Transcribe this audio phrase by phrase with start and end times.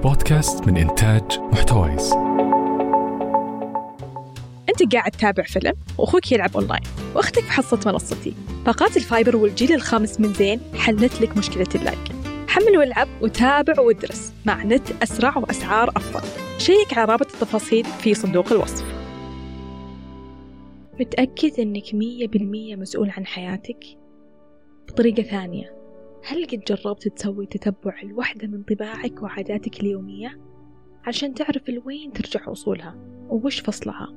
[0.00, 2.12] البودكاست من إنتاج محتويس.
[4.68, 6.82] أنت قاعد تتابع فيلم وأخوك يلعب أونلاين
[7.14, 8.34] وأختك في حصة منصتي.
[8.66, 12.12] باقات ال fiber والجيل الخامس من زين حلت لك مشكلة ال lag.
[12.48, 16.28] حمل والعب وتابع وادرس مع نت أسرع وأسعار أفضل.
[16.58, 18.84] شيك على رابط التفاصيل في صندوق الوصف.
[21.00, 23.84] متأكد أنك مية بالمية مسؤول عن حياتك؟
[24.88, 25.79] بطريقة ثانية
[26.24, 30.40] هل قد جربت تسوي تتبع لوحدة من طباعك وعاداتك اليومية؟
[31.06, 32.96] عشان تعرف لوين ترجع أصولها
[33.28, 34.08] ووش فصلها.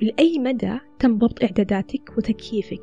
[0.00, 2.82] لأي مدى تم ضبط إعداداتك وتكييفك؟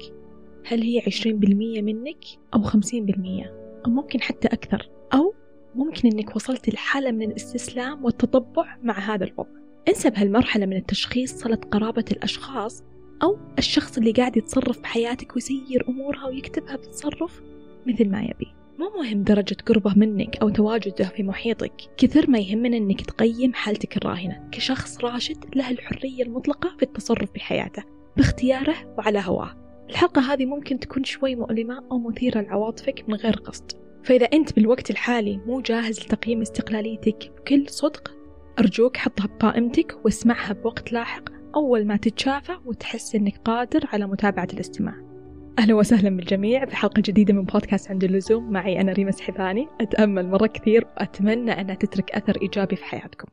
[0.66, 4.90] هل هي عشرين بالمية منك أو خمسين بالمية؟ أو ممكن حتى أكثر.
[5.14, 5.34] أو
[5.76, 9.50] ممكن أنك وصلت لحالة من الاستسلام والتطبع مع هذا الوضع.
[9.88, 12.84] انسب هالمرحلة من التشخيص صلة قرابة الأشخاص
[13.24, 17.42] أو الشخص اللي قاعد يتصرف بحياتك ويسير أمورها ويكتبها بتصرف
[17.88, 18.54] مثل ما يبي.
[18.80, 21.74] مو مهم درجة قربه منك أو تواجده في محيطك.
[21.98, 24.50] كثر ما يهمنا أنك تقيم حالتك الراهنة.
[24.52, 27.84] كشخص راشد له الحرية المطلقة في التصرف بحياته
[28.18, 29.56] باختياره وعلى هواه.
[29.90, 33.72] الحلقة هذه ممكن تكون شوي مؤلمة أو مثيرة لعواطفك من غير قصد.
[34.04, 38.12] فإذا أنت بالوقت الحالي مو جاهز لتقييم استقلاليتك بكل صدق
[38.60, 41.24] أرجوك حطها بقائمتك واسمعها بوقت لاحق
[41.56, 45.13] أول ما تتشافى وتحس أنك قادر على متابعة الاستماع.
[45.60, 48.52] أهلا وسهلا بالجميع في حلقة جديدة من بودكاست عند اللزوم.
[48.52, 53.28] معي أنا ريما سحباني أتأمل مرة كثير وأتمنى أنها تترك أثر إيجابي في حياتكم.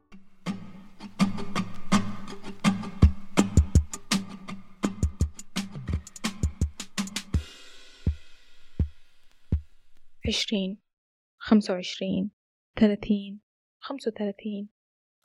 [10.28, 10.78] عشرين
[11.38, 12.30] خمسة وعشرين
[12.80, 13.40] ثلاثين
[13.80, 14.79] خمسة وثلاثين.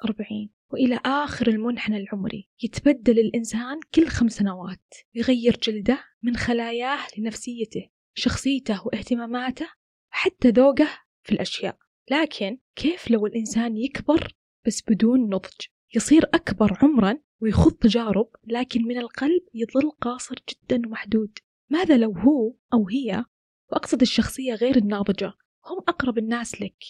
[0.06, 0.50] أربعين.
[0.74, 4.94] وإلى آخر المنحنى العمري يتبدل الإنسان كل خمس سنوات.
[5.14, 9.68] يغير جلده من خلاياه لنفسيته شخصيته واهتماماته
[10.12, 10.90] وحتى ذوقه
[11.24, 11.78] في الأشياء.
[12.12, 14.36] لكن كيف لو الإنسان يكبر
[14.66, 21.40] بس بدون نضج؟ يصير أكبر عمرا ويخوض تجارب لكن من القلب يظل قاصر جدا ومحدود.
[21.70, 23.26] ماذا لو هو أو هي
[23.72, 25.34] وأقصد الشخصية غير الناضجة
[25.66, 26.84] هم أقرب الناس لك؟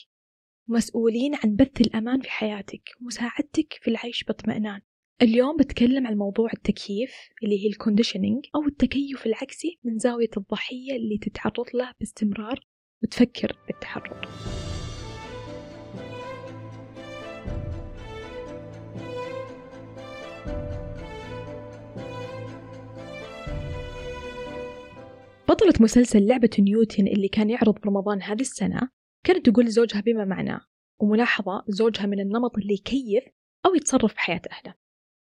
[0.68, 4.82] مسؤولين عن بث الأمان في حياتك ومساعدتك في العيش باطمئنان.
[5.22, 7.12] اليوم بتكلم عن موضوع التكييف
[7.44, 12.60] اللي هي الكونديشنينج أو التكيف العكسي من زاوية الضحية اللي تتعرض له باستمرار
[13.04, 14.28] وتفكر بالتحرر.
[25.50, 28.90] بطلة مسلسل لعبة نيوتن اللي كان يعرض برمضان هذه السنة
[29.26, 30.62] كانت تقول لزوجها بما معناه
[31.02, 33.24] وملاحظة زوجها من النمط اللي يكيف
[33.66, 34.76] أو يتصرف بحياة أهله.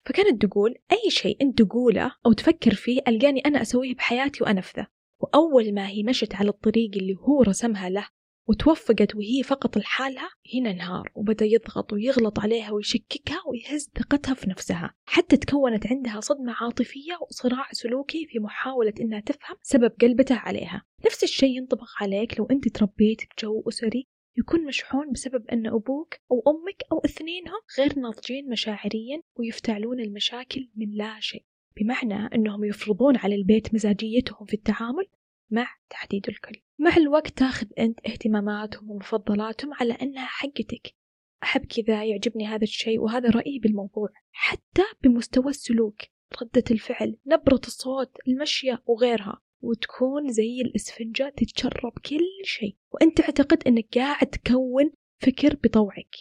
[0.06, 4.86] فكانت تقول أي شيء أنت تقوله أو تفكر فيه ألقاني أنا أسويه بحياتي وأنفذه.
[5.20, 8.08] وأول ما هي مشت على الطريق اللي هو رسمها له
[8.48, 14.94] وتوفقت وهي فقط لحالها هنا انهار وبدأ يضغط ويغلط عليها ويشككها ويهز ثقتها في نفسها.
[15.04, 20.82] حتى تكونت عندها صدمة عاطفية وصراع سلوكي في محاولة إنها تفهم سبب قلبته عليها.
[21.06, 24.06] نفس الشيء ينطبق عليك لو أنت تربيت بجو أسري
[24.38, 30.90] يكون مشحون بسبب أن أبوك أو أمك أو اثنينهم غير ناضجين مشاعريا ويفتعلون المشاكل من
[30.90, 31.44] لا شيء.
[31.80, 35.06] بمعنى أنهم يفرضون على البيت مزاجيتهم في التعامل
[35.50, 40.94] مع تحديد الكل مع الوقت تاخذ أنت اهتماماتهم ومفضلاتهم على أنها حقتك.
[41.42, 44.08] أحب كذا يعجبني هذا الشيء وهذا رأيي بالموضوع.
[44.32, 46.02] حتى بمستوى السلوك
[46.42, 49.42] ردة الفعل نبرة الصوت المشية وغيرها.
[49.60, 52.76] وتكون زي الإسفنجة تتشرب كل شيء.
[52.92, 56.16] وأنت تعتقد أنك قاعد تكون فكر بطوعك.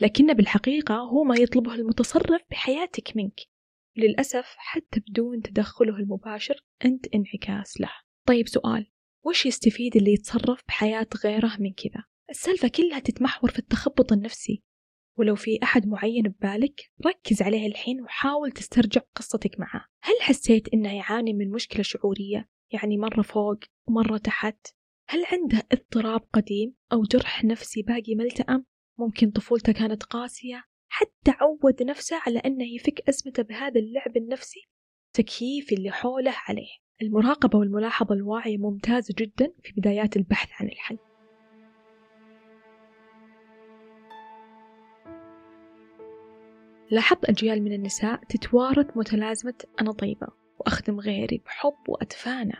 [0.00, 3.40] لكن بالحقيقة هو ما يطلبه المتصرف بحياتك منك.
[3.96, 8.07] للأسف حتى بدون تدخله المباشر أنت انعكاس له.
[8.28, 8.86] طيب سؤال
[9.24, 14.62] وش يستفيد اللي يتصرف بحياة غيره من كذا؟ السالفة كلها تتمحور في التخبط النفسي.
[15.18, 19.86] ولو في أحد معين ببالك ركز عليه الحين وحاول تسترجع قصتك معه.
[20.02, 23.58] هل حسيت إنه يعاني من مشكلة شعورية؟ يعني مرة فوق
[23.88, 24.66] ومرة تحت؟
[25.08, 28.66] هل عنده اضطراب قديم أو جرح نفسي باقي ملتأم
[28.98, 34.68] ممكن طفولته كانت قاسية؟ حتى عود نفسه على أنه يفك أزمته بهذا اللعب النفسي؟
[35.12, 36.87] تكييف اللي حوله عليه.
[37.02, 40.98] المراقبة والملاحظة الواعية ممتازة جدا في بدايات البحث عن الحل.
[46.90, 50.26] لاحظت أجيال من النساء تتوارث متلازمة أنا طيبة
[50.58, 52.56] وأخدم غيري بحب وأتفانى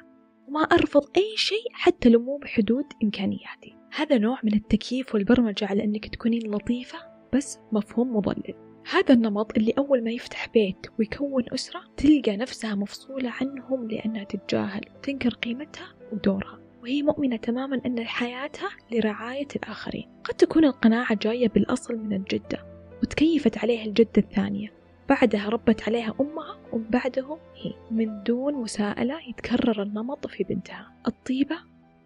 [0.49, 3.76] وما أرفض أي شيء حتى لو مو بحدود إمكانياتي.
[3.96, 6.99] هذا نوع من التكييف والبرمجة على أنك تكونين لطيفة
[7.35, 8.68] بس مفهوم مضلل.
[8.90, 14.81] هذا النمط اللي أول ما يفتح بيت ويكون أسرة تلقى نفسها مفصولة عنهم لأنها تتجاهل
[14.96, 16.58] وتنكر قيمتها ودورها.
[16.82, 20.08] وهي مؤمنة تماما أن حياتها لرعاية الآخرين.
[20.25, 22.67] قد تكون القناعة جاية بالأصل من الجدة
[23.02, 24.73] وتكيفت عليها الجدة الثانية.
[25.08, 27.75] بعدها ربت عليها أمها ومن بعدهم هي.
[27.90, 30.93] من دون مساءلة يتكرر النمط في بنتها.
[31.06, 31.56] الطيبة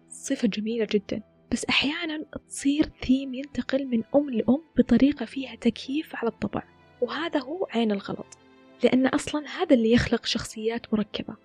[0.09, 1.21] صفة جميلة جدا.
[1.51, 6.72] بس أحيانا تصير ثيم ينتقل من أم لأم بطريقة فيها تكييف على الطبع.
[7.03, 8.37] وهذا هو عين الغلط
[8.83, 11.35] لأن أصلا هذا اللي يخلق شخصيات مركبة.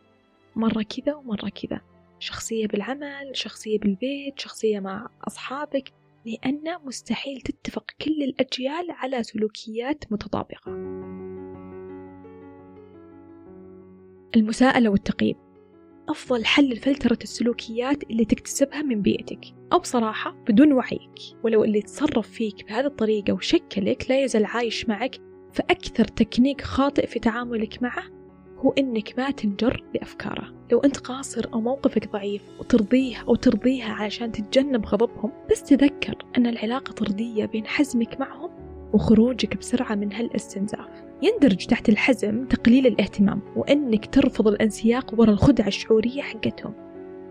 [0.57, 1.81] مرة كذا ومرة كذا.
[2.19, 5.93] شخصية بالعمل شخصية بالبيت شخصية مع أصحابك
[6.27, 10.73] لأن مستحيل تتفق كل الأجيال على سلوكيات متطابقة.
[14.37, 15.37] المساءلة والتقييم.
[16.09, 19.41] أفضل حل لفلترة السلوكيات اللي تكتسبها من بيئتك.
[19.73, 21.37] أو بصراحة بدون وعيك.
[21.45, 25.28] ولو اللي تصرف فيك بهذه الطريقة وشكلك لا يزال عايش معك
[25.59, 28.03] فأكثر تكنيك خاطئ في تعاملك معه
[28.59, 30.55] هو إنك ما تنجر لأفكاره.
[30.73, 36.47] لو أنت قاصر أو موقفك ضعيف وترضيه أو ترضيها علشان تتجنب غضبهم بس تذكر أن
[36.47, 38.51] العلاقة طردية بين حزمك معهم
[38.93, 40.89] وخروجك بسرعة من هالإستنزاف.
[41.23, 46.73] يندرج تحت الحزم تقليل الاهتمام وأنك ترفض الانسياق ورا الخدعة الشعورية حقتهم.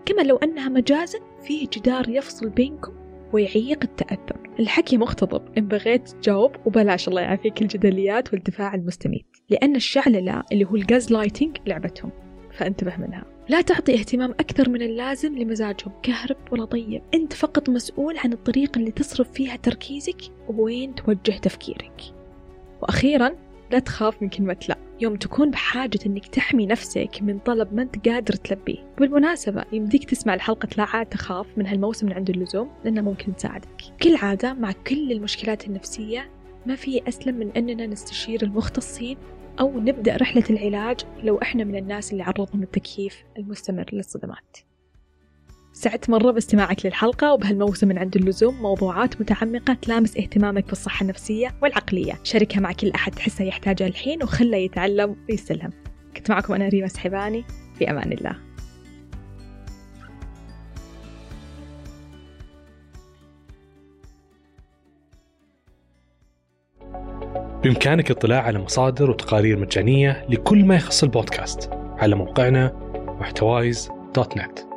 [0.06, 2.92] كما لو أنها مجازا فيه جدار يفصل بينكم
[3.34, 4.50] ويعيق التأثر.
[4.60, 9.26] الحكي مقتضب إن بغيت تجاوب وبلاش الله يعافيك الجدليات والدفاع المستميت.
[9.50, 12.12] لأن الشعللة اللي هو ال gaslighting لعبتهم.
[12.52, 13.26] فانتبه منها.
[13.50, 15.92] لا تعطي اهتمام أكثر من اللازم لمزاجهم.
[16.04, 17.02] كهرب ولا طيب.
[17.14, 22.02] أنت فقط مسؤول عن الطريقة اللي تصرف فيها تركيزك ووين توجه تفكيرك.
[22.82, 23.32] وأخيرا
[23.72, 24.87] لا تخاف من كلمة لا.
[25.00, 28.94] يوم تكون بحاجة أنك تحمي نفسك من طلب ما أنت قادر تلبيه.
[28.98, 33.82] بالمناسبة يمديك تسمع الحلقة لا عاد تخاف من هالموسم من عند اللزوم لأنها ممكن تساعدك.
[34.02, 36.32] كل عادة مع كل المشكلات النفسية
[36.66, 39.18] ما في أسلم من أننا نستشير المختصين
[39.60, 44.58] أو نبدأ رحلة العلاج لو إحنا من الناس اللي عرضهم التكييف المستمر للصدمات.
[45.74, 52.20] سعدت مرة باستماعك للحلقة وبهالموسم من عند اللزوم موضوعات متعمقة تلامس اهتمامك بالصحة النفسية والعقلية.
[52.24, 55.72] شاركها مع كل أحد تحسه يحتاجها الحين وخله يتعلم ويستلهم
[56.16, 57.44] كنت معكم أنا ريما سحباني
[57.78, 58.48] في أمان الله.
[67.64, 72.74] بإمكانك الاطلاع على مصادر وتقارير مجانية لكل ما يخص البودكاست على موقعنا
[73.20, 74.77] محتوايز دوت نت.